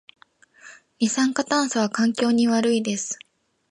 [0.99, 3.19] 二酸化炭素は環境に悪いです